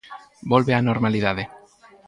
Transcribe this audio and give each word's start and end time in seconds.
Volve 0.51 0.73
a 0.75 0.85
normalidade. 0.89 1.43